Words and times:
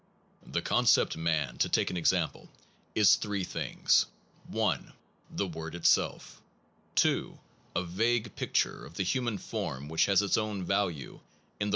The 0.47 0.63
concept 0.63 1.15
man/ 1.15 1.59
to 1.59 1.69
take 1.69 1.91
an 1.91 1.95
example, 1.95 2.49
is 2.95 3.17
three 3.17 3.43
things: 3.43 4.07
1, 4.47 4.93
the 5.29 5.45
word 5.45 5.75
itself; 5.75 6.41
2, 6.95 7.37
a 7.75 7.83
vague 7.83 8.35
picture 8.35 8.83
of 8.83 8.95
the 8.95 9.03
human 9.03 9.37
form 9.37 9.89
which 9.89 10.07
has 10.07 10.21
The 10.21 10.25
con 10.25 10.29
tent 10.33 10.39
and 10.39 10.57
its 10.57 10.59
own 10.59 10.65
value 10.65 11.19
in 11.59 11.69
the. 11.69 11.69